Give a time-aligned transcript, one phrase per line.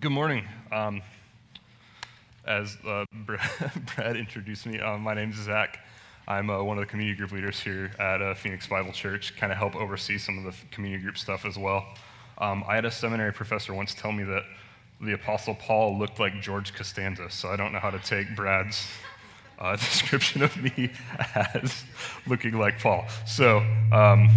[0.00, 0.46] Good morning.
[0.72, 1.02] Um,
[2.46, 5.78] as uh, Brad introduced me, uh, my name is Zach.
[6.26, 9.52] I'm uh, one of the community group leaders here at uh, Phoenix Bible Church, kind
[9.52, 11.84] of help oversee some of the community group stuff as well.
[12.38, 14.44] Um, I had a seminary professor once tell me that
[15.02, 18.88] the Apostle Paul looked like George Costanza, so I don't know how to take Brad's
[19.58, 20.92] uh, description of me
[21.34, 21.84] as
[22.26, 23.04] looking like Paul.
[23.26, 23.58] So,
[23.92, 24.30] um,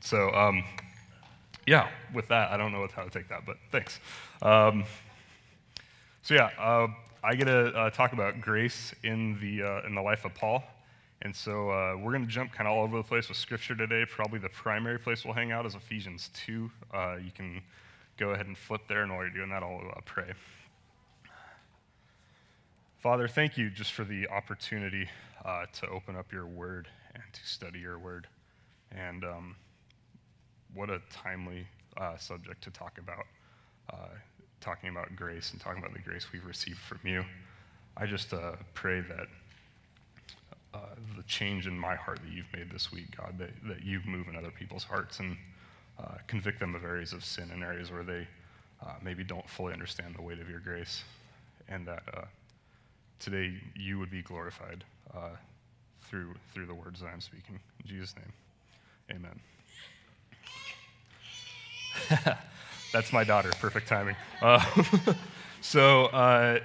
[0.00, 0.62] so um,
[1.66, 3.98] yeah, with that, I don't know how to take that, but thanks.
[4.42, 4.84] Um,
[6.22, 6.88] so yeah, uh,
[7.22, 10.62] I get to uh, talk about grace in the uh, in the life of Paul,
[11.22, 13.74] and so uh, we're going to jump kind of all over the place with Scripture
[13.74, 14.04] today.
[14.08, 16.70] Probably the primary place we'll hang out is Ephesians two.
[16.92, 17.62] Uh, you can
[18.18, 20.32] go ahead and flip there, and while you're doing that, I'll uh, pray.
[22.98, 25.08] Father, thank you just for the opportunity
[25.72, 28.26] to open up your Word and to study your Word,
[28.90, 29.56] and um,
[30.74, 33.26] what a timely uh, subject to talk about,
[33.92, 34.14] uh,
[34.60, 37.24] talking about grace and talking about the grace we've received from you.
[37.96, 39.26] I just uh, pray that
[40.74, 40.78] uh,
[41.16, 44.26] the change in my heart that you've made this week, God, that, that you move
[44.28, 45.36] in other people's hearts and
[45.98, 48.26] uh, convict them of areas of sin and areas where they
[48.84, 51.04] uh, maybe don't fully understand the weight of your grace,
[51.68, 52.02] and that
[53.20, 54.84] today you would be glorified
[56.02, 57.60] through, through the words that I'm speaking.
[57.80, 58.32] In Jesus' name,
[59.16, 59.40] amen.
[62.94, 63.50] That's my daughter.
[63.60, 64.14] Perfect timing.
[64.40, 64.64] Uh,
[65.60, 66.60] so, uh,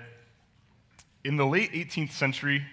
[1.23, 2.63] in the late 18th century,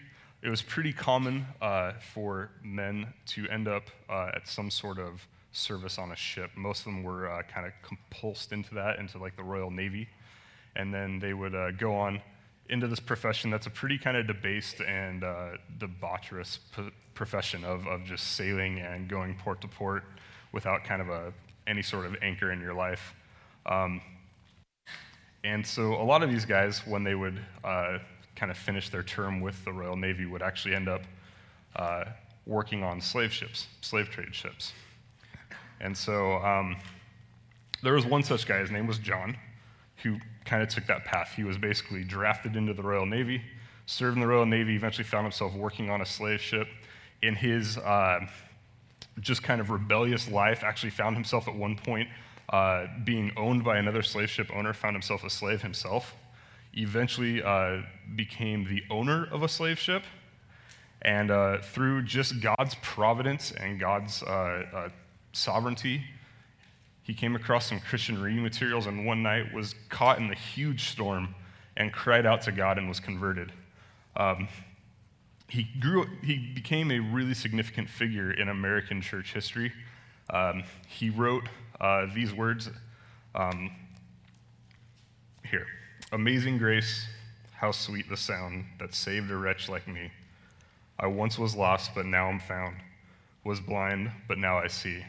[0.43, 5.27] it was pretty common uh, for men to end up uh, at some sort of
[5.53, 6.51] service on a ship.
[6.55, 10.07] Most of them were uh, kind of compulsed into that, into like the Royal Navy.
[10.77, 12.21] And then they would uh, go on
[12.69, 15.23] into this profession that's a pretty kind of debased and
[15.79, 20.05] debaucherous p- profession of, of just sailing and going port to port
[20.53, 21.33] without kind of a
[21.67, 23.15] any sort of anchor in your life.
[23.67, 24.01] Um,
[25.45, 27.99] and so a lot of these guys, when they would uh,
[28.35, 31.03] kind of finish their term with the Royal Navy, would actually end up
[31.77, 32.05] uh,
[32.47, 34.73] working on slave ships, slave trade ships.
[35.81, 36.77] And so um,
[37.83, 39.37] there was one such guy, his name was John,
[40.03, 41.33] who kind of took that path.
[41.37, 43.43] He was basically drafted into the Royal Navy,
[43.87, 46.69] served in the Royal Navy, eventually found himself working on a slave ship.
[47.23, 48.21] In his uh,
[49.21, 52.09] just kind of rebellious life, actually found himself at one point
[52.51, 56.15] uh, being owned by another slave ship owner, found himself a slave himself,
[56.75, 57.83] eventually uh,
[58.15, 60.03] became the owner of a slave ship.
[61.03, 64.89] And uh, through just God's providence and God's uh, uh,
[65.33, 66.05] sovereignty,
[67.03, 70.89] he came across some Christian reading materials and one night was caught in the huge
[70.89, 71.35] storm
[71.77, 73.53] and cried out to God and was converted.
[74.17, 74.49] Um,
[75.49, 79.73] he grew he became a really significant figure in american church history.
[80.29, 81.45] Um, he wrote
[81.81, 82.69] uh, these words
[83.35, 83.71] um,
[85.49, 85.67] here.
[86.11, 87.07] Amazing grace
[87.53, 90.11] how sweet the sound that saved a wretch like me.
[90.99, 92.77] I once was lost but now i'm found.
[93.45, 95.05] Was blind but now i see.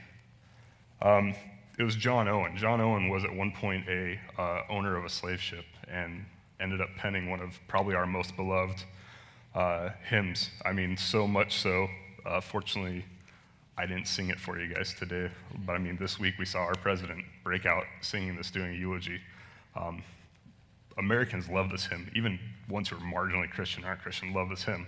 [1.01, 1.33] Um,
[1.79, 2.55] it was john owen.
[2.57, 6.25] John owen was at one point a uh, owner of a slave ship and
[6.59, 8.83] ended up penning one of probably our most beloved
[9.55, 10.49] uh, hymns.
[10.65, 11.87] I mean, so much so.
[12.25, 13.05] Uh, fortunately,
[13.77, 15.29] I didn't sing it for you guys today,
[15.65, 18.77] but I mean, this week we saw our president break out singing this, doing a
[18.77, 19.21] eulogy.
[19.75, 20.03] Um,
[20.97, 22.09] Americans love this hymn.
[22.15, 24.87] Even ones who are marginally Christian, aren't Christian, love this hymn.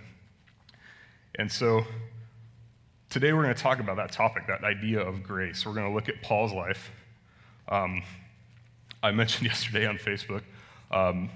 [1.36, 1.84] And so
[3.08, 5.64] today we're going to talk about that topic, that idea of grace.
[5.64, 6.90] We're going to look at Paul's life.
[7.68, 8.02] Um,
[9.02, 10.42] I mentioned yesterday on Facebook
[10.90, 11.30] um,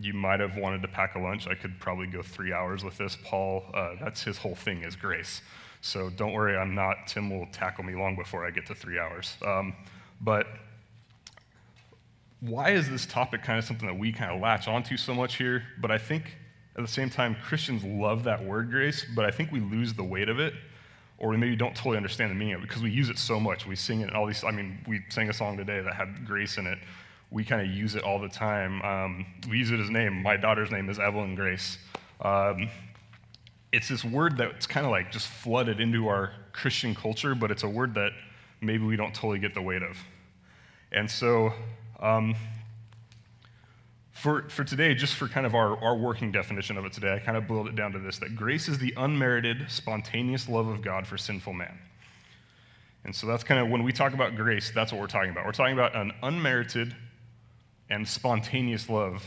[0.00, 1.46] you might have wanted to pack a lunch.
[1.48, 3.16] I could probably go three hours with this.
[3.24, 5.42] Paul, uh, that's his whole thing is grace.
[5.80, 8.98] So don't worry, I'm not, Tim will tackle me long before I get to three
[8.98, 9.36] hours.
[9.44, 9.74] Um,
[10.20, 10.46] but
[12.40, 15.36] why is this topic kind of something that we kind of latch onto so much
[15.36, 15.64] here?
[15.80, 16.36] But I think
[16.76, 20.04] at the same time, Christians love that word grace, but I think we lose the
[20.04, 20.54] weight of it,
[21.18, 23.40] or we maybe don't totally understand the meaning of it because we use it so
[23.40, 23.66] much.
[23.66, 26.24] We sing it in all these, I mean, we sang a song today that had
[26.24, 26.78] grace in it
[27.30, 28.82] we kind of use it all the time.
[28.82, 30.22] Um, we use it as a name.
[30.22, 31.78] My daughter's name is Evelyn Grace.
[32.20, 32.68] Um,
[33.72, 37.62] it's this word that's kind of like just flooded into our Christian culture, but it's
[37.62, 38.12] a word that
[38.60, 39.96] maybe we don't totally get the weight of.
[40.90, 41.52] And so,
[42.00, 42.34] um,
[44.12, 47.18] for, for today, just for kind of our, our working definition of it today, I
[47.20, 50.82] kind of boiled it down to this that grace is the unmerited, spontaneous love of
[50.82, 51.78] God for sinful man.
[53.04, 55.46] And so that's kind of when we talk about grace, that's what we're talking about.
[55.46, 56.96] We're talking about an unmerited,
[57.90, 59.26] and spontaneous love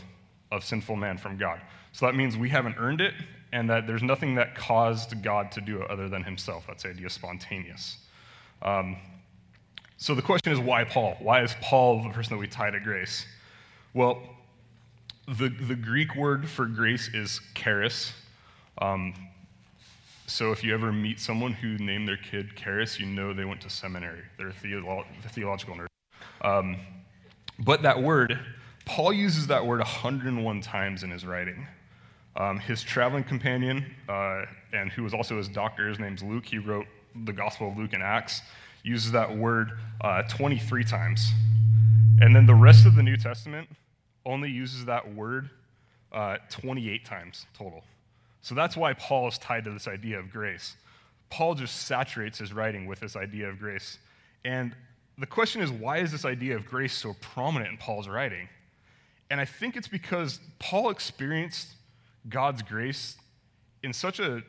[0.50, 1.60] of sinful man from God.
[1.92, 3.14] So that means we haven't earned it,
[3.52, 6.64] and that there's nothing that caused God to do it other than himself.
[6.66, 7.98] That's the idea of spontaneous.
[8.62, 8.96] Um,
[9.98, 11.16] So the question is, why Paul?
[11.20, 13.24] Why is Paul the person that we tie to grace?
[13.94, 14.20] Well,
[15.28, 18.12] the, the Greek word for grace is charis.
[18.78, 19.14] Um,
[20.26, 23.60] so if you ever meet someone who named their kid Charis, you know they went
[23.60, 24.22] to seminary.
[24.38, 25.86] They're a theolo- theological nerd.
[26.40, 26.76] Um,
[27.64, 28.38] but that word,
[28.84, 31.66] Paul uses that word 101 times in his writing.
[32.34, 36.58] Um, his traveling companion, uh, and who was also his doctor, his name's Luke, he
[36.58, 36.86] wrote
[37.24, 38.40] the Gospel of Luke and Acts,
[38.82, 41.30] uses that word uh, 23 times.
[42.20, 43.68] And then the rest of the New Testament
[44.24, 45.50] only uses that word
[46.12, 47.84] uh, 28 times total.
[48.40, 50.76] So that's why Paul is tied to this idea of grace.
[51.30, 53.98] Paul just saturates his writing with this idea of grace.
[54.44, 54.74] And
[55.18, 58.48] the question is, why is this idea of grace so prominent in Paul's writing?
[59.30, 61.68] And I think it's because Paul experienced
[62.28, 63.16] God's grace
[63.82, 64.42] in such a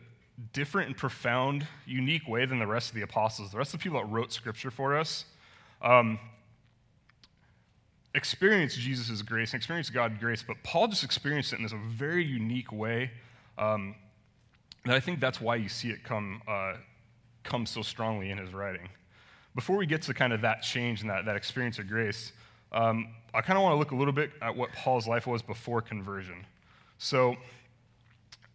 [0.52, 3.84] different and profound, unique way than the rest of the apostles, the rest of the
[3.84, 5.26] people that wrote scripture for us.
[5.82, 6.20] Um,
[8.16, 12.24] experienced Jesus' grace and experienced God's grace, but Paul just experienced it in this very
[12.24, 13.12] unique way.
[13.58, 13.96] Um,
[14.84, 16.76] and I think that's why you see it come, uh,
[17.44, 18.90] come so strongly in his writing.
[19.56, 22.32] Before we get to kind of that change and that, that experience of grace,
[22.72, 25.42] um, I kind of want to look a little bit at what Paul's life was
[25.42, 26.46] before conversion.
[26.98, 27.36] So,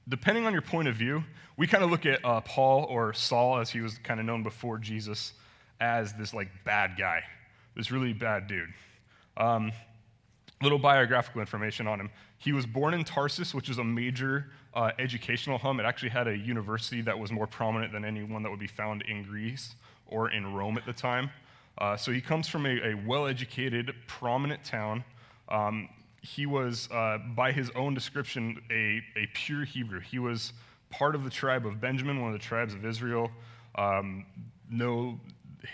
[0.09, 1.23] depending on your point of view,
[1.57, 4.43] we kind of look at uh, Paul or Saul, as he was kind of known
[4.43, 5.35] before Jesus,
[5.81, 7.23] as this like bad guy,
[7.77, 8.73] this really bad dude.
[9.37, 9.73] Um,
[10.63, 12.11] little biographical information on him.
[12.39, 15.79] He was born in Tarsus, which is a major uh, educational hub.
[15.79, 18.67] It actually had a university that was more prominent than any one that would be
[18.67, 19.75] found in Greece
[20.09, 21.31] or in Rome at the time.
[21.79, 25.05] Uh, so he comes from a, a well educated, prominent town.
[25.49, 25.89] Um,
[26.21, 30.01] he was, uh, by his own description, a, a pure Hebrew.
[30.01, 30.53] He was
[30.91, 33.31] part of the tribe of Benjamin, one of the tribes of Israel.
[33.77, 34.27] Um,
[34.71, 35.21] no,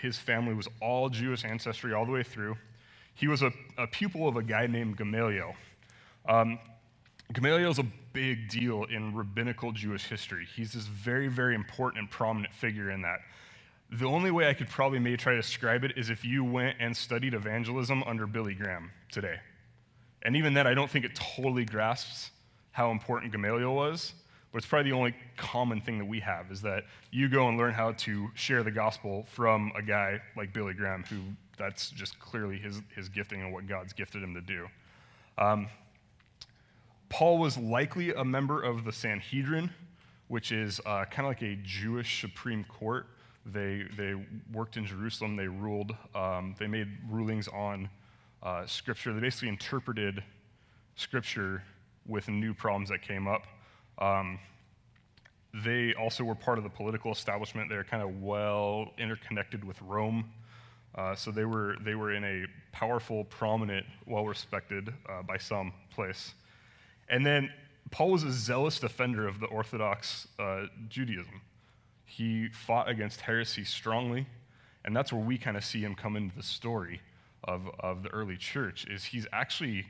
[0.01, 2.55] his family was all Jewish ancestry all the way through.
[3.15, 5.55] He was a, a pupil of a guy named Gamaliel.
[6.27, 6.59] Um,
[7.33, 10.47] Gamaliel is a big deal in rabbinical Jewish history.
[10.55, 13.19] He's this very, very important and prominent figure in that.
[13.91, 16.77] The only way I could probably maybe try to describe it is if you went
[16.79, 19.39] and studied evangelism under Billy Graham today.
[20.23, 22.31] And even then, I don't think it totally grasps
[22.71, 24.13] how important Gamaliel was,
[24.51, 27.57] but it's probably the only common thing that we have is that you go and
[27.57, 31.17] learn how to share the gospel from a guy like Billy Graham, who
[31.57, 34.67] that's just clearly his, his gifting and what God's gifted him to do.
[35.37, 35.67] Um,
[37.09, 39.69] Paul was likely a member of the Sanhedrin,
[40.27, 43.07] which is uh, kind of like a Jewish Supreme Court.
[43.45, 44.15] They, they
[44.51, 47.89] worked in Jerusalem, they ruled, um, they made rulings on
[48.41, 49.13] uh, Scripture.
[49.13, 50.23] They basically interpreted
[50.95, 51.63] Scripture
[52.07, 53.43] with new problems that came up.
[53.99, 54.39] Um,
[55.63, 57.69] they also were part of the political establishment.
[57.69, 60.31] They're kind of well interconnected with Rome.
[60.95, 65.73] Uh, so they were, they were in a powerful, prominent, well respected uh, by some
[65.91, 66.33] place.
[67.09, 67.51] And then
[67.91, 71.41] Paul was a zealous defender of the Orthodox uh, Judaism.
[72.05, 74.27] He fought against heresy strongly,
[74.83, 77.01] and that's where we kind of see him come into the story
[77.43, 79.85] of, of the early church, is he's actually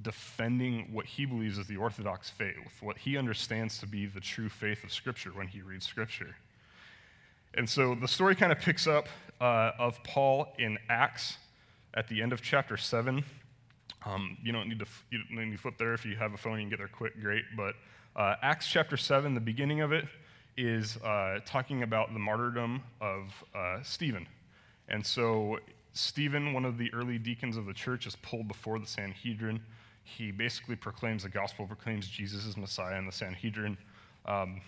[0.00, 4.48] defending what he believes is the Orthodox faith, what he understands to be the true
[4.48, 6.36] faith of Scripture when he reads Scripture.
[7.54, 9.08] And so the story kind of picks up
[9.40, 11.38] uh, of Paul in Acts
[11.94, 13.24] at the end of chapter 7.
[14.06, 16.36] Um, you don't need to you don't need to flip there if you have a
[16.36, 16.54] phone.
[16.54, 17.44] You can get there quick, great.
[17.56, 17.74] But
[18.14, 20.06] uh, Acts chapter seven, the beginning of it
[20.58, 24.26] is uh, talking about the martyrdom of uh, Stephen,
[24.88, 25.58] and so
[25.92, 29.60] Stephen, one of the early deacons of the church, is pulled before the Sanhedrin.
[30.04, 33.76] He basically proclaims the gospel, proclaims Jesus as Messiah in the Sanhedrin.
[34.26, 34.60] Um,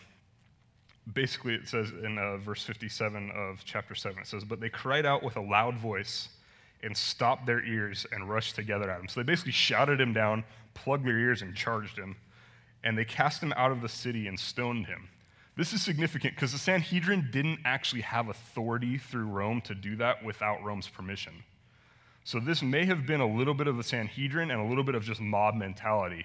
[1.12, 5.06] basically, it says in uh, verse 57 of chapter 7, it says, But they cried
[5.06, 6.30] out with a loud voice
[6.82, 9.08] and stopped their ears and rushed together at him.
[9.08, 10.44] So they basically shouted him down,
[10.74, 12.16] plugged their ears, and charged him.
[12.82, 15.08] And they cast him out of the city and stoned him.
[15.60, 20.24] This is significant because the Sanhedrin didn't actually have authority through Rome to do that
[20.24, 21.34] without Rome's permission.
[22.24, 24.94] So this may have been a little bit of the Sanhedrin and a little bit
[24.94, 26.24] of just mob mentality.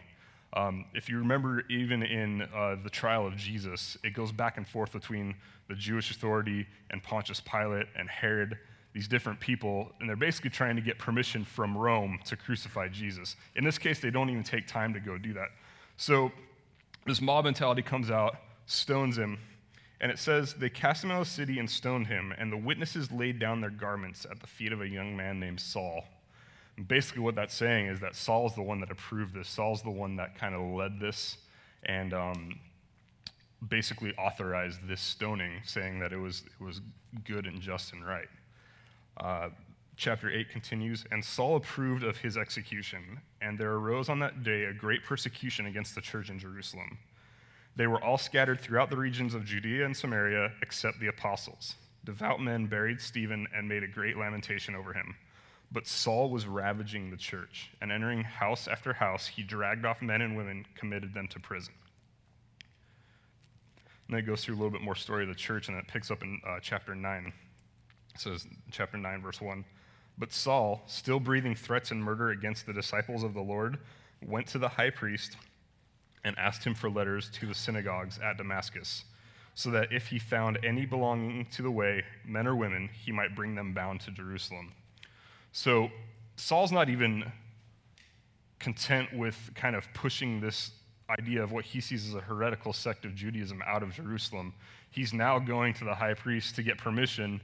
[0.54, 4.66] Um, if you remember, even in uh, the trial of Jesus, it goes back and
[4.66, 5.36] forth between
[5.68, 8.58] the Jewish authority and Pontius Pilate and Herod
[8.94, 13.36] these different people, and they're basically trying to get permission from Rome to crucify Jesus.
[13.58, 15.50] In this case, they don't even take time to go do that.
[15.98, 16.32] So
[17.06, 19.40] this mob mentality comes out, stones him,
[20.02, 22.58] and it says they cast him out of the city and stoned him, and the
[22.58, 26.04] witnesses laid down their garments at the feet of a young man named Saul.
[26.78, 29.48] And basically, what that's saying is that Saul's the one that approved this.
[29.48, 31.38] Saul's the one that kind of led this
[31.84, 32.60] and um,
[33.70, 36.82] basically authorized this stoning, saying that it was, it was
[37.24, 38.28] good and just and right.
[39.18, 39.50] Uh,
[39.96, 44.66] chapter 8 continues And Saul approved of his execution, and there arose on that day
[44.66, 46.98] a great persecution against the church in Jerusalem.
[47.76, 51.76] They were all scattered throughout the regions of Judea and Samaria, except the apostles.
[52.06, 55.16] Devout men buried Stephen and made a great lamentation over him.
[55.72, 60.22] But Saul was ravaging the church, and entering house after house, he dragged off men
[60.22, 61.74] and women, committed them to prison.
[64.08, 65.88] And then it goes through a little bit more story of the church, and it
[65.88, 67.34] picks up in uh, chapter 9.
[68.14, 69.66] It says, chapter 9, verse 1.
[70.18, 73.80] But Saul, still breathing threats and murder against the disciples of the Lord,
[74.26, 75.36] went to the high priest
[76.26, 79.06] and asked him for letters to the synagogues at Damascus,
[79.54, 83.36] so that if he found any belonging to the way, men or women, he might
[83.36, 84.74] bring them bound to Jerusalem.
[85.54, 85.90] So
[86.36, 87.32] Saul's not even
[88.60, 90.72] content with kind of pushing this
[91.10, 94.54] idea of what he sees as a heretical sect of Judaism out of Jerusalem.
[94.90, 97.40] He's now going to the high priest to get permission,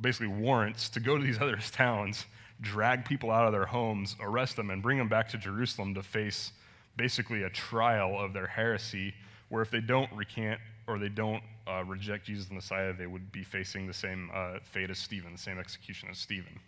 [0.00, 2.24] basically warrants, to go to these other towns,
[2.60, 6.02] drag people out of their homes, arrest them, and bring them back to Jerusalem to
[6.02, 6.52] face
[6.96, 9.14] basically a trial of their heresy,
[9.48, 13.30] where if they don't recant or they don't uh, reject Jesus the Messiah, they would
[13.32, 16.58] be facing the same uh, fate as Stephen, the same execution as Stephen.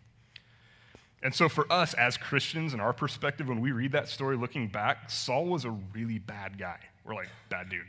[1.22, 4.68] And so, for us as Christians, in our perspective, when we read that story looking
[4.68, 6.78] back, Saul was a really bad guy.
[7.04, 7.86] We're like, bad dude.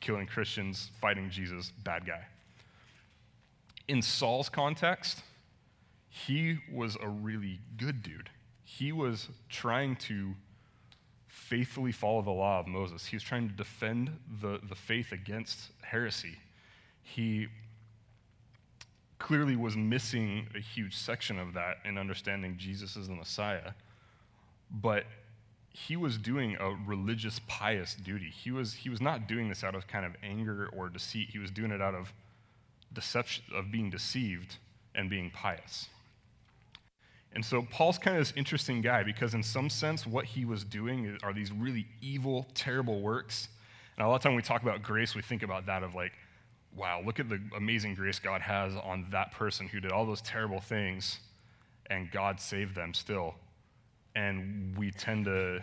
[0.00, 2.26] Killing Christians, fighting Jesus, bad guy.
[3.86, 5.22] In Saul's context,
[6.08, 8.28] he was a really good dude.
[8.64, 10.34] He was trying to
[11.38, 13.06] faithfully follow the law of Moses.
[13.06, 16.36] He was trying to defend the, the faith against heresy.
[17.02, 17.46] He
[19.18, 23.72] clearly was missing a huge section of that in understanding Jesus as the Messiah.
[24.70, 25.04] But
[25.70, 28.30] he was doing a religious, pious duty.
[28.30, 31.28] He was, he was not doing this out of kind of anger or deceit.
[31.30, 32.12] He was doing it out of
[32.92, 34.56] deception, of being deceived
[34.94, 35.88] and being pious.
[37.38, 40.64] And so Paul's kind of this interesting guy because, in some sense, what he was
[40.64, 43.46] doing are these really evil, terrible works.
[43.96, 45.94] And a lot of time when we talk about grace, we think about that of
[45.94, 46.10] like,
[46.74, 50.20] wow, look at the amazing grace God has on that person who did all those
[50.20, 51.20] terrible things,
[51.86, 53.36] and God saved them still.
[54.16, 55.62] And we tend to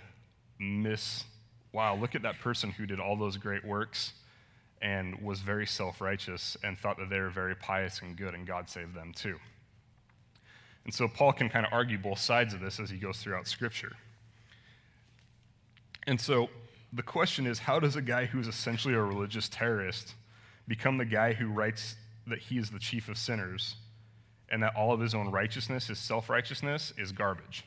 [0.58, 1.26] miss,
[1.74, 4.14] wow, look at that person who did all those great works
[4.82, 8.48] and was very self righteous and thought that they were very pious and good, and
[8.48, 9.36] God saved them too.
[10.86, 13.48] And so Paul can kind of argue both sides of this as he goes throughout
[13.48, 13.94] Scripture.
[16.08, 16.50] And so
[16.94, 20.14] the question is how does a guy who's essentially a religious terrorist
[20.68, 21.96] become the guy who writes
[22.28, 23.76] that he is the chief of sinners
[24.50, 27.66] and that all of his own righteousness, his self righteousness, is garbage?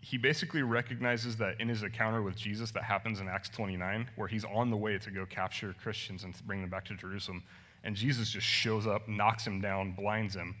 [0.00, 4.28] He basically recognizes that in his encounter with Jesus that happens in Acts 29, where
[4.28, 7.42] he's on the way to go capture Christians and bring them back to Jerusalem,
[7.84, 10.56] and Jesus just shows up, knocks him down, blinds him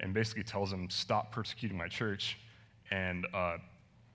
[0.00, 2.38] and basically tells him, Stop persecuting my church.
[2.90, 3.58] And uh,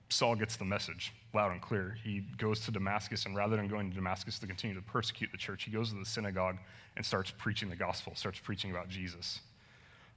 [0.08, 1.96] Saul gets the message loud and clear.
[2.02, 5.38] He goes to Damascus, and rather than going to Damascus to continue to persecute the
[5.38, 6.56] church, he goes to the synagogue
[6.96, 9.40] and starts preaching the gospel, starts preaching about Jesus.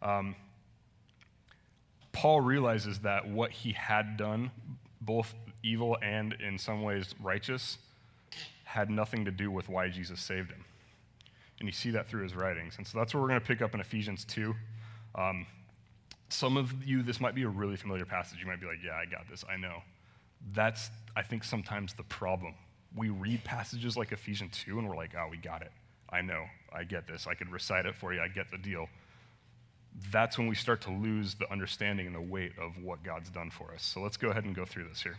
[0.01, 0.36] Um,
[2.12, 4.51] Paul realizes that what he had done,
[5.01, 7.77] both evil and in some ways righteous,
[8.63, 10.63] had nothing to do with why Jesus saved him.
[11.60, 12.75] And you see that through his writings.
[12.77, 14.53] And so that's what we're going to pick up in Ephesians 2.
[15.15, 15.45] Um,
[16.29, 18.39] some of you, this might be a really familiar passage.
[18.39, 19.81] You might be like, yeah, I got this, I know.
[20.53, 22.53] That's, I think, sometimes the problem.
[22.95, 25.72] We read passages like Ephesians 2 and we're like, oh, we got it.
[26.10, 26.45] I know.
[26.72, 27.25] I get this.
[27.27, 28.22] I could recite it for you.
[28.22, 28.88] I get the deal.
[30.12, 33.50] That's when we start to lose the understanding and the weight of what God's done
[33.50, 33.84] for us.
[33.84, 35.17] So let's go ahead and go through this here.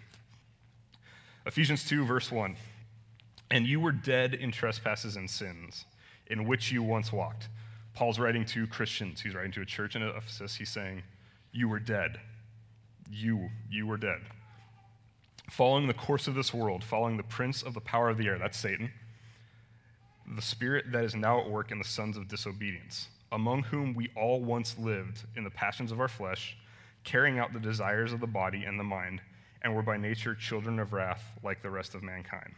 [1.47, 2.57] Ephesians 2, verse 1.
[3.50, 5.85] And you were dead in trespasses and sins,
[6.26, 7.49] in which you once walked
[7.97, 9.23] Paul's writing to Christians.
[9.23, 10.55] He's writing to a church in Ephesus.
[10.55, 11.03] He's saying,
[11.50, 12.21] You were dead.
[13.11, 14.21] You, you were dead.
[15.50, 18.38] Following the course of this world, following the prince of the power of the air,
[18.38, 18.91] that's Satan,
[20.35, 24.11] the spirit that is now at work in the sons of disobedience, among whom we
[24.15, 26.59] all once lived in the passions of our flesh,
[27.03, 29.23] carrying out the desires of the body and the mind,
[29.62, 32.53] and were by nature children of wrath like the rest of mankind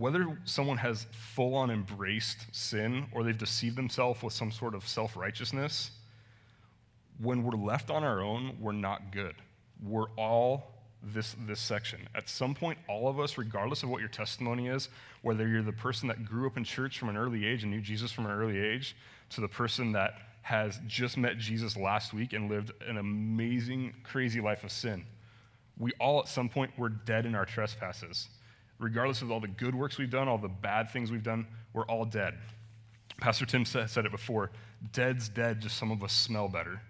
[0.00, 4.88] whether someone has full on embraced sin or they've deceived themselves with some sort of
[4.88, 5.90] self righteousness,
[7.18, 9.34] when we're left on our own, we're not good.
[9.84, 12.08] We're all this, this section.
[12.14, 14.88] At some point, all of us, regardless of what your testimony is,
[15.20, 17.82] whether you're the person that grew up in church from an early age and knew
[17.82, 18.96] Jesus from an early age,
[19.28, 24.40] to the person that has just met Jesus last week and lived an amazing, crazy
[24.40, 25.04] life of sin,
[25.76, 28.28] we all at some point were dead in our trespasses
[28.80, 31.84] regardless of all the good works we've done, all the bad things we've done, we're
[31.84, 32.34] all dead.
[33.20, 34.50] Pastor Tim said it before
[34.92, 36.80] dead's dead, just some of us smell better.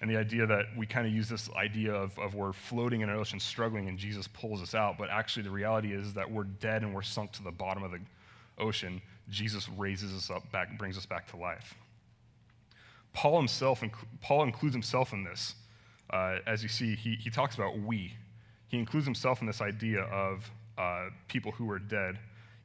[0.00, 3.08] And the idea that we kind of use this idea of, of we're floating in
[3.08, 6.44] an ocean struggling and Jesus pulls us out, but actually the reality is that we're
[6.44, 8.00] dead and we're sunk to the bottom of the
[8.58, 9.00] ocean.
[9.30, 11.74] Jesus raises us up back, brings us back to life.
[13.14, 13.82] Paul himself,
[14.20, 15.54] Paul includes himself in this.
[16.10, 18.12] Uh, as you see, he, he talks about we.
[18.68, 22.18] He includes himself in this idea of uh, people who were dead.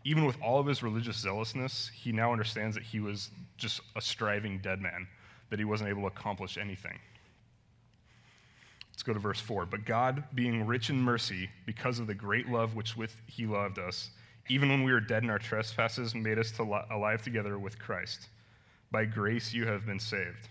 [0.03, 4.01] Even with all of his religious zealousness, he now understands that he was just a
[4.01, 5.07] striving dead man,
[5.49, 6.97] that he wasn't able to accomplish anything.
[8.91, 9.65] Let's go to verse 4.
[9.65, 13.79] But God, being rich in mercy, because of the great love which with he loved
[13.79, 14.09] us,
[14.49, 17.79] even when we were dead in our trespasses, made us to li- alive together with
[17.79, 18.27] Christ.
[18.91, 20.49] By grace you have been saved.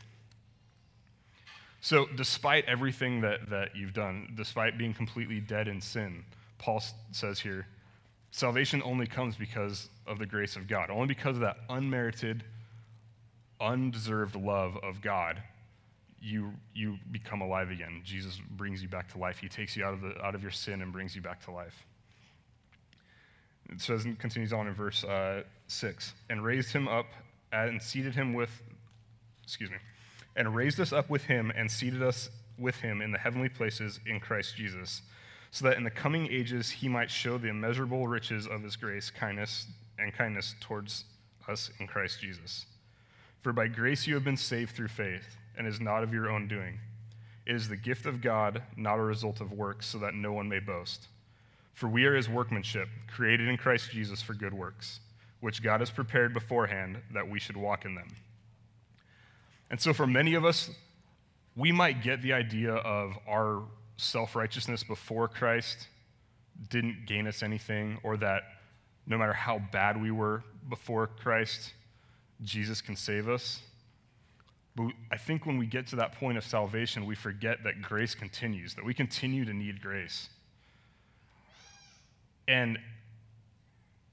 [1.82, 6.24] So, despite everything that, that you've done, despite being completely dead in sin,
[6.60, 7.66] Paul says here,
[8.30, 12.44] salvation only comes because of the grace of God, only because of that unmerited,
[13.60, 15.42] undeserved love of God.
[16.20, 18.02] You, you become alive again.
[18.04, 19.38] Jesus brings you back to life.
[19.38, 21.50] He takes you out of, the, out of your sin and brings you back to
[21.50, 21.86] life.
[23.70, 27.06] It says and continues on in verse uh, 6 and raised him up
[27.52, 28.50] and seated him with,
[29.44, 29.78] excuse me,
[30.36, 33.98] and raised us up with him and seated us with him in the heavenly places
[34.04, 35.00] in Christ Jesus,
[35.50, 39.10] so that in the coming ages he might show the immeasurable riches of his grace,
[39.10, 39.66] kindness,
[39.98, 41.04] and kindness towards
[41.48, 42.66] us in Christ Jesus.
[43.42, 46.48] For by grace you have been saved through faith, and is not of your own
[46.48, 46.78] doing.
[47.46, 50.48] It is the gift of God, not a result of works, so that no one
[50.48, 51.08] may boast.
[51.74, 55.00] For we are his workmanship, created in Christ Jesus for good works,
[55.40, 58.08] which God has prepared beforehand that we should walk in them.
[59.70, 60.70] And so, for many of us,
[61.56, 63.62] we might get the idea of our
[64.00, 65.88] self righteousness before Christ
[66.68, 68.42] didn't gain us anything, or that
[69.06, 71.72] no matter how bad we were before Christ,
[72.42, 73.60] Jesus can save us.
[74.76, 78.14] But I think when we get to that point of salvation, we forget that grace
[78.14, 80.28] continues, that we continue to need grace.
[82.46, 82.78] And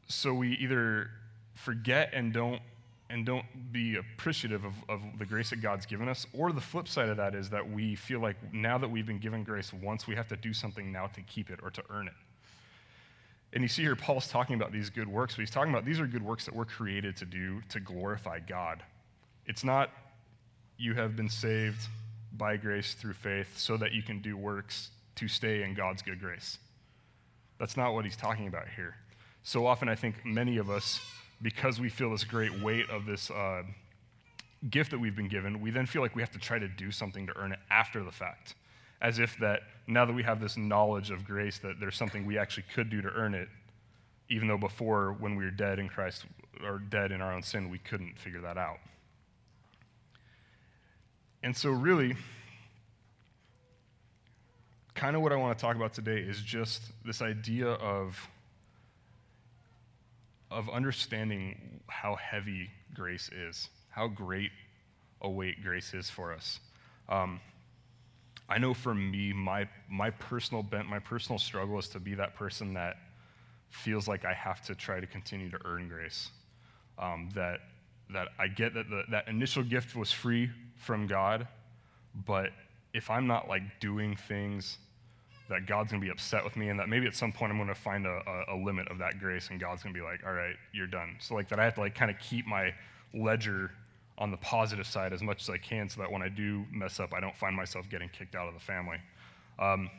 [0.08, 1.10] so we either
[1.54, 2.62] forget and don't
[3.10, 6.88] and don't be appreciative of, of the grace that God's given us, or the flip
[6.88, 10.08] side of that is that we feel like now that we've been given grace once,
[10.08, 12.14] we have to do something now to keep it or to earn it.
[13.54, 16.00] And you see here, Paul's talking about these good works, but he's talking about these
[16.00, 18.84] are good works that we're created to do to glorify God.
[19.46, 19.90] It's not
[20.78, 21.88] you have been saved
[22.34, 26.20] by grace through faith so that you can do works to stay in God's good
[26.20, 26.60] grace.
[27.58, 28.96] That's not what he's talking about here.
[29.44, 31.00] So often, I think many of us,
[31.42, 33.64] because we feel this great weight of this uh,
[34.70, 36.92] gift that we've been given, we then feel like we have to try to do
[36.92, 38.56] something to earn it after the fact.
[39.02, 42.38] As if that now that we have this knowledge of grace, that there's something we
[42.38, 43.48] actually could do to earn it,
[44.30, 46.26] even though before, when we were dead in Christ,
[46.64, 48.80] or dead in our own sin, we couldn't figure that out.
[51.44, 52.16] And so, really,
[54.96, 58.18] kind of what I want to talk about today is just this idea of,
[60.50, 64.52] of understanding how heavy grace is, how great
[65.22, 66.60] a weight grace is for us.
[67.10, 67.40] Um,
[68.50, 72.36] I know for me, my, my personal bent, my personal struggle is to be that
[72.36, 72.98] person that
[73.70, 76.30] feels like I have to try to continue to earn grace.
[76.98, 77.60] Um, that,
[78.12, 81.48] that I get that the, that initial gift was free from God,
[82.26, 82.52] but
[82.94, 84.78] if I'm not like doing things
[85.50, 87.58] that God's going to be upset with me and that maybe at some point I'm
[87.58, 90.04] going to find a, a, a limit of that grace and God's going to be
[90.04, 91.16] like, all right, you're done.
[91.20, 92.74] So like that I have to like kind of keep my
[93.14, 93.72] ledger
[94.18, 97.00] on the positive side as much as I can so that when I do mess
[97.00, 98.98] up, I don't find myself getting kicked out of the family.
[99.60, 99.90] Um,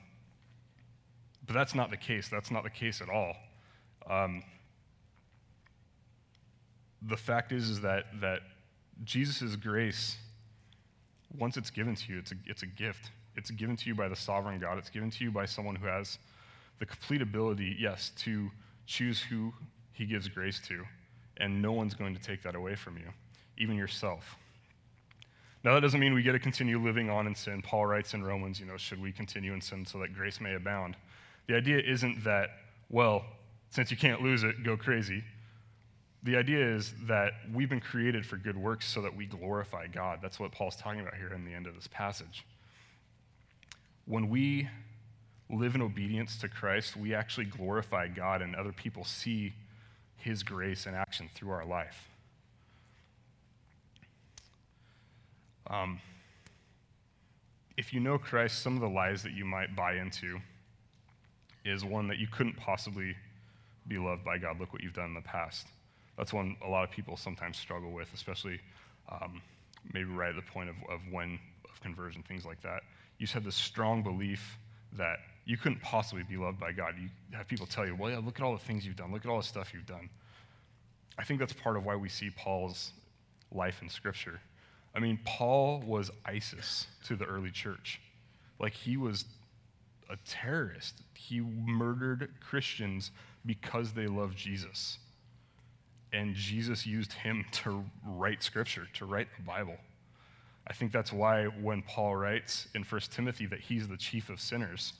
[1.47, 2.29] but that's not the case.
[2.29, 3.35] That's not the case at all.
[4.09, 4.43] Um,
[7.03, 8.41] the fact is, is that, that
[9.05, 10.17] Jesus' grace,
[11.39, 13.11] once it's given to you, it's a, it's a gift.
[13.39, 14.79] It's given to you by the sovereign God.
[14.79, 16.19] It's given to you by someone who has
[16.81, 18.51] the complete ability, yes, to
[18.87, 19.53] choose who
[19.93, 20.85] he gives grace to.
[21.37, 23.05] And no one's going to take that away from you,
[23.57, 24.37] even yourself.
[25.63, 27.63] Now, that doesn't mean we get to continue living on in sin.
[27.63, 30.55] Paul writes in Romans, you know, should we continue in sin so that grace may
[30.55, 30.97] abound?
[31.47, 32.51] The idea isn't that,
[32.91, 33.25] well,
[33.71, 35.23] since you can't lose it, go crazy.
[36.25, 40.19] The idea is that we've been created for good works so that we glorify God.
[40.21, 42.45] That's what Paul's talking about here in the end of this passage
[44.09, 44.69] when we
[45.51, 49.53] live in obedience to Christ, we actually glorify God and other people see
[50.17, 52.09] his grace in action through our life.
[55.69, 56.01] Um,
[57.77, 60.41] if you know Christ, some of the lies that you might buy into
[61.65, 63.15] is one that you couldn't possibly
[63.87, 64.59] be loved by God.
[64.59, 65.67] Look what you've done in the past.
[66.17, 68.59] That's one a lot of people sometimes struggle with, especially
[69.11, 69.43] um,
[69.93, 71.39] maybe right at the point of, of when
[71.79, 72.83] of conversion, things like that.
[73.19, 74.59] You just had this strong belief
[74.97, 76.95] that you couldn't possibly be loved by God.
[77.01, 79.25] You have people tell you, well, yeah, look at all the things you've done, look
[79.25, 80.09] at all the stuff you've done.
[81.19, 82.93] I think that's part of why we see Paul's
[83.53, 84.41] life in Scripture.
[84.95, 88.01] I mean, Paul was ISIS to the early church.
[88.59, 89.25] Like, he was
[90.11, 91.03] a terrorist.
[91.15, 93.11] He murdered Christians
[93.45, 94.99] because they loved Jesus.
[96.13, 99.77] And Jesus used him to write Scripture, to write the Bible.
[100.69, 104.41] I think that's why when Paul writes in 1 Timothy that he's the chief of
[104.41, 104.93] sinners,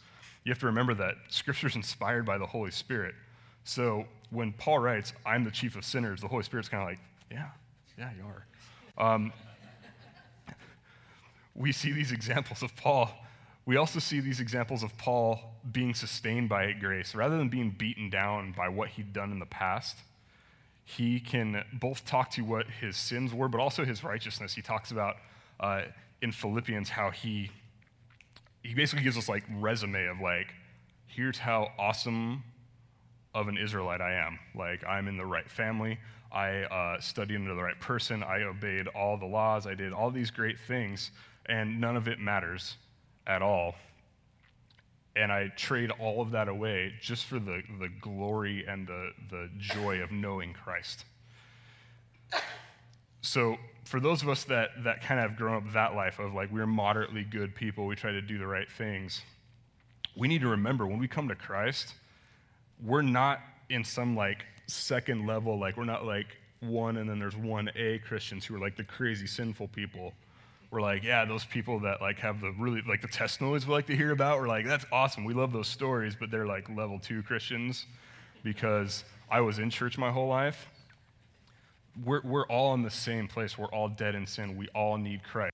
[0.45, 3.15] you have to remember that Scripture is inspired by the Holy Spirit.
[3.65, 7.01] So when Paul writes, I'm the chief of sinners, the Holy Spirit's kind of like,
[7.31, 7.49] yeah,
[7.99, 9.15] yeah, you are.
[9.15, 9.33] Um,
[11.55, 13.11] we see these examples of Paul.
[13.67, 17.15] We also see these examples of Paul being sustained by grace.
[17.15, 19.99] Rather than being beaten down by what he'd done in the past,
[20.87, 24.55] he can both talk to what his sins were, but also his righteousness.
[24.55, 25.17] He talks about
[25.61, 25.83] uh,
[26.23, 27.51] in Philippians how he
[28.63, 30.49] he basically gives us like resume of like
[31.07, 32.43] here's how awesome
[33.35, 34.39] of an Israelite I am.
[34.55, 35.99] Like I'm in the right family.
[36.31, 38.23] I uh, studied under the right person.
[38.23, 39.67] I obeyed all the laws.
[39.67, 41.11] I did all these great things,
[41.47, 42.77] and none of it matters
[43.27, 43.75] at all.
[45.17, 49.51] And I trade all of that away just for the, the glory and the, the
[49.59, 51.05] joy of knowing Christ.
[53.21, 56.35] So for those of us that, that kind of have grown up that life of
[56.35, 59.23] like we're moderately good people, we try to do the right things,
[60.17, 61.95] we need to remember when we come to Christ,
[62.85, 66.27] we're not in some like second level, like we're not like
[66.61, 70.13] one and then there's one A Christians who are like the crazy sinful people.
[70.71, 73.87] We're like, yeah, those people that like have the really like the testimonies we like
[73.87, 74.39] to hear about.
[74.39, 75.25] We're like, that's awesome.
[75.25, 77.87] We love those stories, but they're like level two Christians
[78.43, 80.69] because I was in church my whole life
[82.05, 83.59] we're, we're all in the same place.
[83.59, 84.57] We're all dead in sin.
[84.57, 85.53] We all need Christ.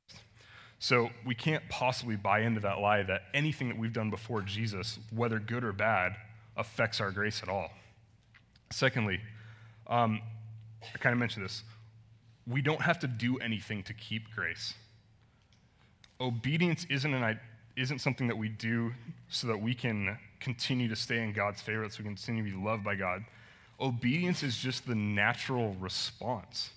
[0.78, 4.98] So we can't possibly buy into that lie that anything that we've done before Jesus,
[5.14, 6.16] whether good or bad,
[6.56, 7.70] affects our grace at all.
[8.70, 9.20] Secondly,
[9.86, 10.20] um,
[10.82, 11.62] I kind of mentioned this.
[12.46, 14.74] We don't have to do anything to keep grace.
[16.20, 17.40] Obedience isn't, an,
[17.76, 18.92] isn't something that we do
[19.28, 22.56] so that we can continue to stay in God's favor, so we can continue to
[22.56, 23.24] be loved by God.
[23.80, 26.70] Obedience is just the natural response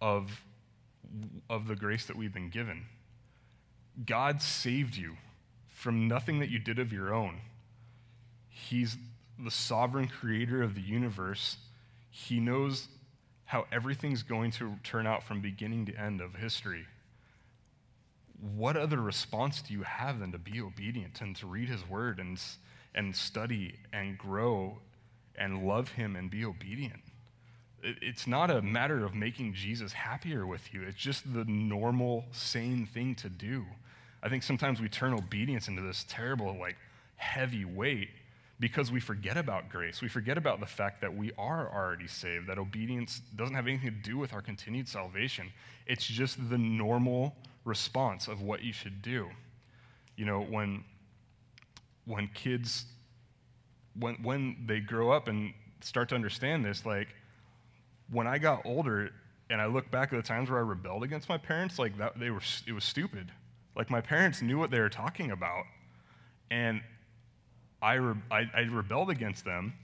[0.00, 0.44] of,
[1.48, 2.86] of the grace that we've been given.
[4.04, 5.16] God saved you
[5.68, 7.40] from nothing that you did of your own.
[8.48, 8.96] He's
[9.38, 11.58] the sovereign creator of the universe.
[12.10, 12.88] He knows
[13.44, 16.86] how everything's going to turn out from beginning to end of history.
[18.56, 22.18] What other response do you have than to be obedient and to read his word
[22.18, 22.40] and,
[22.94, 24.78] and study and grow
[25.38, 27.00] and love him and be obedient.
[27.82, 30.82] It's not a matter of making Jesus happier with you.
[30.82, 33.64] It's just the normal, sane thing to do.
[34.22, 36.76] I think sometimes we turn obedience into this terrible, like,
[37.16, 38.08] heavy weight
[38.60, 40.02] because we forget about grace.
[40.02, 43.90] We forget about the fact that we are already saved, that obedience doesn't have anything
[43.90, 45.52] to do with our continued salvation.
[45.86, 49.28] It's just the normal response of what you should do.
[50.16, 50.82] You know, when,
[52.06, 52.86] when kids
[53.98, 57.08] when, when they grow up and start to understand this, like
[58.10, 59.10] when I got older
[59.50, 62.18] and I look back at the times where I rebelled against my parents, like that,
[62.18, 63.32] they were, it was stupid.
[63.76, 65.64] Like my parents knew what they were talking about,
[66.50, 66.82] and
[67.80, 69.74] I, re, I, I rebelled against them,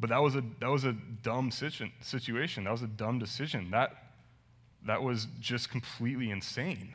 [0.00, 0.92] but that was a, that was a
[1.22, 2.64] dumb situation.
[2.64, 3.70] That was a dumb decision.
[3.70, 3.90] That,
[4.86, 6.94] that was just completely insane.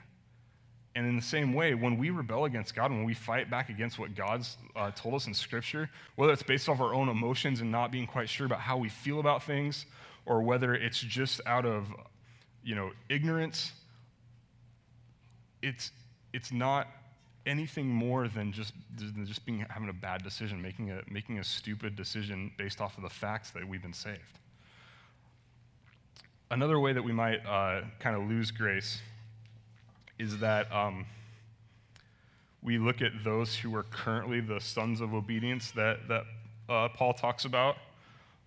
[0.96, 3.98] And in the same way, when we rebel against God, when we fight back against
[3.98, 7.72] what God's uh, told us in Scripture, whether it's based off our own emotions and
[7.72, 9.88] not being quite sure about how we feel about things,
[10.26, 11.88] or whether it's just out of,
[12.64, 13.72] you know, ignorance,
[15.64, 15.92] it's,
[16.32, 16.88] it's not
[17.46, 21.44] anything more than just, than just being, having a bad decision, making a, making a
[21.44, 24.40] stupid decision based off of the facts that we've been saved.
[26.52, 29.02] Another way that we might uh, kind of lose grace
[30.20, 31.06] is that um,
[32.62, 36.24] we look at those who are currently the sons of obedience that, that
[36.70, 37.76] uh, Paul talks about,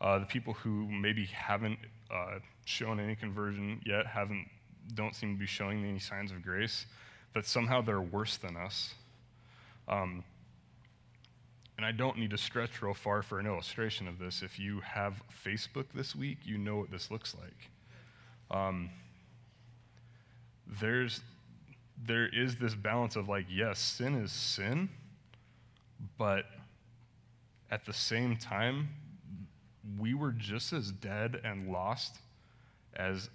[0.00, 1.78] uh, the people who maybe haven't
[2.10, 4.48] uh, shown any conversion yet, haven't,
[4.94, 6.86] don't seem to be showing any signs of grace,
[7.34, 8.94] that somehow they're worse than us.
[9.88, 10.24] Um,
[11.76, 14.42] and I don't need to stretch real far for an illustration of this.
[14.42, 18.58] If you have Facebook this week, you know what this looks like.
[18.58, 18.88] Um,
[20.80, 21.20] there's
[22.04, 24.88] there is this balance of like, yes, sin is sin,
[26.18, 26.44] but
[27.70, 28.88] at the same time,
[29.98, 32.16] we were just as dead and lost
[32.94, 33.30] as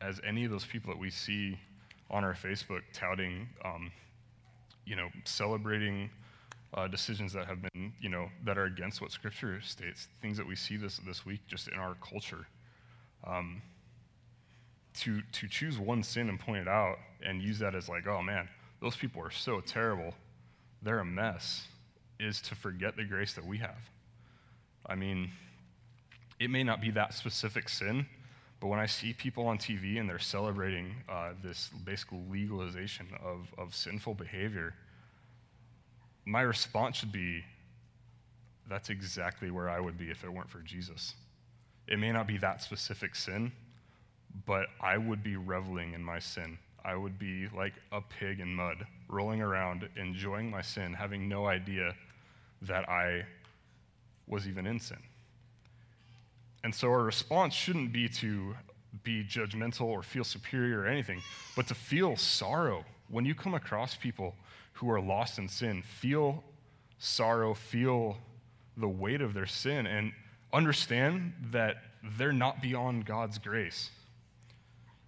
[0.00, 1.56] as any of those people that we see
[2.10, 3.92] on our Facebook touting, um,
[4.84, 6.10] you know, celebrating
[6.74, 10.46] uh, decisions that have been, you know, that are against what Scripture states, things that
[10.46, 12.46] we see this, this week just in our culture.
[13.24, 13.62] Um,
[15.00, 18.22] to, to choose one sin and point it out and use that as like, oh
[18.22, 18.48] man,
[18.80, 20.14] those people are so terrible,
[20.82, 21.66] they're a mess,
[22.18, 23.90] is to forget the grace that we have.
[24.86, 25.30] I mean,
[26.40, 28.06] it may not be that specific sin,
[28.60, 33.48] but when I see people on TV and they're celebrating uh, this basic legalization of,
[33.58, 34.74] of sinful behavior,
[36.24, 37.44] my response should be
[38.68, 41.14] that's exactly where I would be if it weren't for Jesus.
[41.88, 43.52] It may not be that specific sin,
[44.46, 46.58] but I would be reveling in my sin.
[46.84, 51.46] I would be like a pig in mud, rolling around, enjoying my sin, having no
[51.46, 51.94] idea
[52.62, 53.24] that I
[54.26, 54.98] was even in sin.
[56.64, 58.54] And so our response shouldn't be to
[59.04, 61.22] be judgmental or feel superior or anything,
[61.56, 62.84] but to feel sorrow.
[63.08, 64.34] When you come across people
[64.74, 66.42] who are lost in sin, feel
[66.98, 68.16] sorrow, feel
[68.76, 70.12] the weight of their sin, and
[70.52, 71.76] understand that
[72.16, 73.90] they're not beyond God's grace.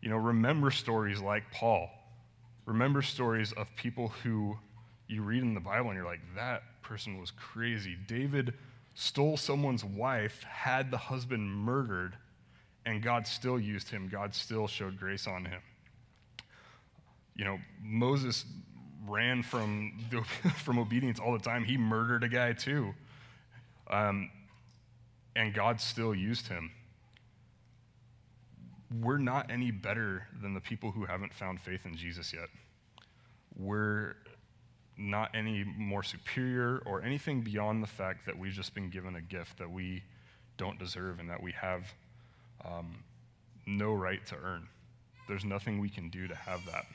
[0.05, 1.89] You know, remember stories like Paul.
[2.67, 4.59] Remember stories of people who
[5.09, 7.97] you read in the Bible and you're like, that person was crazy.
[8.07, 8.53] David
[8.93, 12.19] stole someone's wife, had the husband murdered,
[12.85, 14.11] and God still used him.
[14.13, 15.63] God still showed grace on him.
[17.35, 18.45] You know, Moses
[19.09, 19.99] ran from,
[20.57, 21.65] from obedience all the time.
[21.65, 22.93] He murdered a guy too.
[23.89, 24.31] Um,
[25.35, 26.73] and God still used him.
[29.01, 32.49] We're not any better than the people who haven't found faith in Jesus yet.
[33.57, 34.17] We're
[34.97, 39.21] not any more superior or anything beyond the fact that we've just been given a
[39.21, 40.03] gift that we
[40.57, 41.93] don't deserve and that we have
[42.65, 43.03] um,
[43.67, 44.69] no right to earn.
[45.29, 46.87] There's nothing we can do to have that.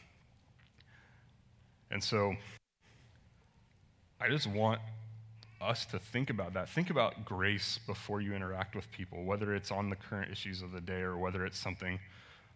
[1.91, 2.35] And so
[4.21, 4.79] I just want
[5.61, 6.69] us to think about that.
[6.69, 10.71] Think about grace before you interact with people, whether it's on the current issues of
[10.71, 11.99] the day or whether it's something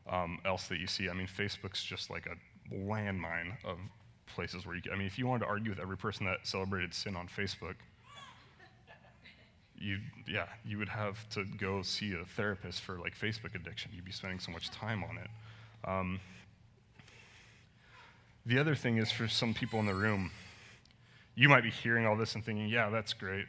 [0.09, 1.09] um, else that you see.
[1.09, 3.77] I mean, Facebook's just like a landmine of
[4.27, 6.93] places where you I mean, if you wanted to argue with every person that celebrated
[6.93, 7.75] sin on Facebook,
[9.77, 13.91] you yeah, you would have to go see a therapist for like Facebook addiction.
[13.93, 15.29] You'd be spending so much time on it.
[15.85, 16.19] Um,
[18.45, 20.31] the other thing is for some people in the room,
[21.35, 23.45] you might be hearing all this and thinking, yeah, that's great.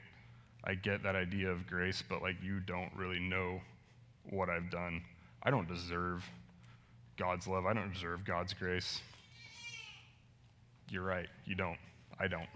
[0.64, 3.60] I get that idea of grace, but like you don't really know
[4.30, 5.02] what I've done.
[5.42, 6.24] I don't deserve
[7.16, 7.66] God's love.
[7.66, 9.00] I don't deserve God's grace.
[10.90, 11.78] You're right, you don't.
[12.18, 12.48] I don't.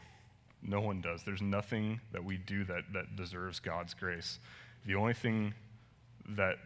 [0.62, 1.22] No one does.
[1.22, 4.38] There's nothing that we do that, that deserves God's grace.
[4.86, 5.54] The only thing
[6.30, 6.56] that,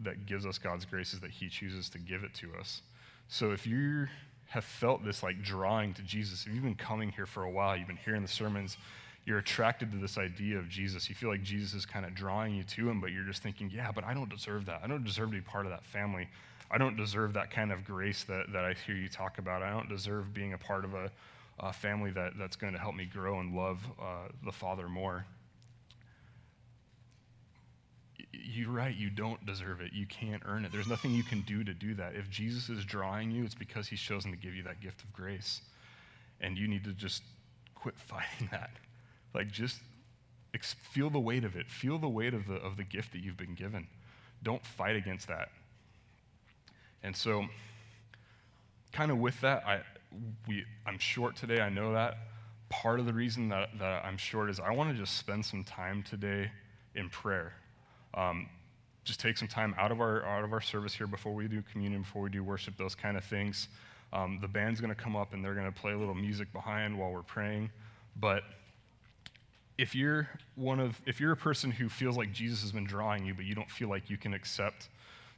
[0.00, 2.82] that gives us God's grace is that He chooses to give it to us.
[3.28, 4.06] So if you
[4.48, 7.76] have felt this like drawing to Jesus, if you've been coming here for a while,
[7.76, 8.76] you've been hearing the sermons,
[9.26, 11.08] you're attracted to this idea of Jesus.
[11.08, 13.70] You feel like Jesus is kind of drawing you to Him, but you're just thinking,
[13.72, 14.80] yeah, but I don't deserve that.
[14.82, 16.28] I don't deserve to be part of that family.
[16.70, 19.62] I don't deserve that kind of grace that, that I hear you talk about.
[19.62, 21.10] I don't deserve being a part of a,
[21.60, 25.26] a family that, that's going to help me grow and love uh, the Father more.
[28.42, 29.92] You're right, you don't deserve it.
[29.92, 30.72] You can't earn it.
[30.72, 32.14] There's nothing you can do to do that.
[32.14, 35.12] If Jesus is drawing you, it's because he's chosen to give you that gift of
[35.12, 35.62] grace.
[36.40, 37.22] And you need to just
[37.74, 38.70] quit fighting that.
[39.34, 39.80] Like, just
[40.90, 41.68] feel the weight of it.
[41.70, 43.86] Feel the weight of the, of the gift that you've been given.
[44.42, 45.50] Don't fight against that.
[47.02, 47.44] And so,
[48.92, 49.80] kind of with that, I,
[50.46, 52.18] we, I'm short today, I know that.
[52.68, 55.64] Part of the reason that, that I'm short is I want to just spend some
[55.64, 56.50] time today
[56.94, 57.54] in prayer.
[58.18, 58.48] Um,
[59.04, 61.62] just take some time out of our out of our service here before we do
[61.72, 63.68] communion, before we do worship, those kind of things.
[64.12, 66.52] Um, the band's going to come up and they're going to play a little music
[66.52, 67.70] behind while we're praying.
[68.16, 68.42] But
[69.78, 73.24] if you're one of if you're a person who feels like Jesus has been drawing
[73.24, 74.88] you, but you don't feel like you can accept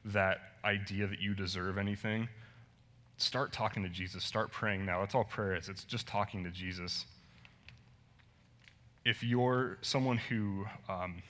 [0.07, 2.29] that idea that you deserve anything,
[3.19, 4.25] start talking to Jesus.
[4.25, 5.01] Start praying now.
[5.01, 5.69] That's all prayer is.
[5.69, 7.05] It's just talking to Jesus.
[9.05, 11.23] If you're someone who um,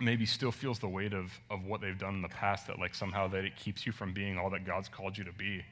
[0.00, 2.94] maybe still feels the weight of, of what they've done in the past, that like
[2.94, 5.64] somehow that it keeps you from being all that God's called you to be,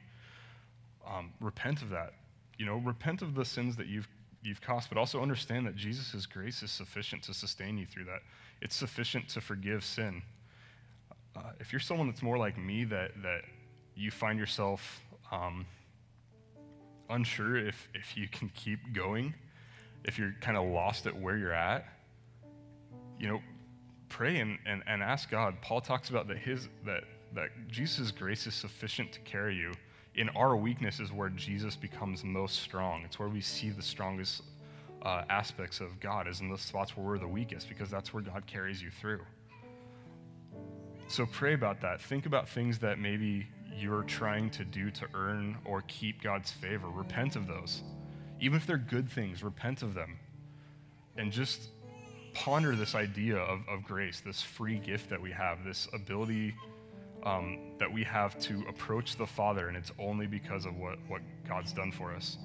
[1.07, 2.13] um, repent of that.
[2.57, 4.07] You know, repent of the sins that you've
[4.41, 8.21] you've caused, but also understand that Jesus' grace is sufficient to sustain you through that.
[8.61, 10.21] It's sufficient to forgive sin.
[11.35, 13.41] Uh, if you're someone that's more like me, that, that
[13.95, 15.65] you find yourself um,
[17.09, 19.33] unsure if, if you can keep going,
[20.05, 21.85] if you're kind of lost at where you're at,
[23.19, 23.39] you know,
[24.09, 25.55] pray and, and, and ask God.
[25.61, 29.71] Paul talks about that his that that Jesus' grace is sufficient to carry you.
[30.15, 33.03] In our weakness is where Jesus becomes most strong.
[33.05, 34.41] It's where we see the strongest
[35.03, 38.23] uh, aspects of God, is in the spots where we're the weakest, because that's where
[38.23, 39.21] God carries you through.
[41.07, 42.01] So pray about that.
[42.01, 46.89] Think about things that maybe you're trying to do to earn or keep God's favor.
[46.89, 47.83] Repent of those.
[48.41, 50.17] Even if they're good things, repent of them.
[51.17, 51.69] And just
[52.39, 56.55] ponder this idea of, of grace, this free gift that we have, this ability
[57.23, 61.21] um, that we have to approach the Father, and it's only because of what, what
[61.47, 62.37] God's done for us.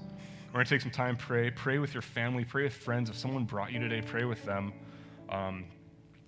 [0.48, 1.50] We're going to take some time, pray.
[1.50, 3.08] Pray with your family, pray with friends.
[3.08, 4.72] If someone brought you today, pray with them.
[5.28, 5.64] Um,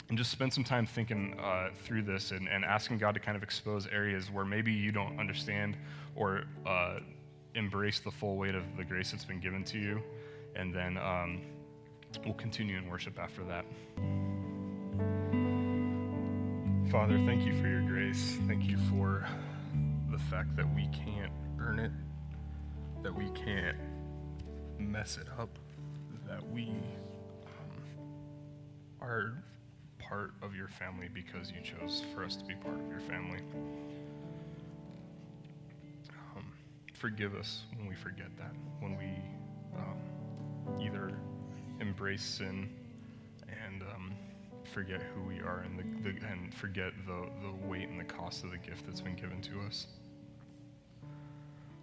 [0.09, 3.37] and just spend some time thinking uh, through this and, and, asking God to kind
[3.37, 5.77] of expose areas where maybe you don't understand
[6.15, 7.01] or uh,
[7.57, 10.01] embrace the full weight of the grace that's been given to you.
[10.55, 11.43] And then um,
[12.25, 13.65] we'll continue in worship after that.
[16.91, 18.39] Father, thank you for your grace.
[18.47, 19.27] Thank you for
[20.11, 21.91] the fact that we can't earn it,
[23.03, 23.77] that we can't
[24.79, 25.59] mess it up,
[26.29, 26.69] that we
[27.45, 27.83] um,
[29.01, 29.33] are
[29.99, 33.41] part of your family because you chose for us to be part of your family.
[36.37, 36.53] Um,
[36.95, 39.11] forgive us when we forget that, when we
[39.77, 41.19] um, either
[41.81, 42.69] embrace sin
[43.49, 44.15] and um,
[44.73, 48.45] forget who we are and, the, the, and forget the, the weight and the cost
[48.45, 49.87] of the gift that's been given to us.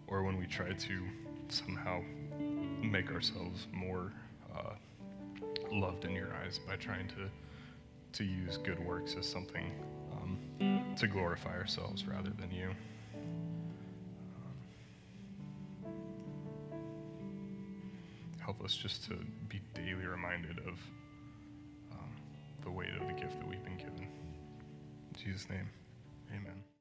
[0.07, 1.03] Or when we try to
[1.47, 2.01] somehow
[2.81, 4.11] make ourselves more
[4.55, 4.73] uh,
[5.71, 7.29] loved in your eyes by trying to
[8.13, 9.71] to use good works as something
[10.11, 12.69] um, to glorify ourselves rather than you.
[18.63, 19.15] Us just to
[19.49, 20.79] be daily reminded of
[21.91, 22.09] um,
[22.63, 24.01] the weight of the gift that we've been given.
[24.01, 25.69] In Jesus' name,
[26.31, 26.72] amen.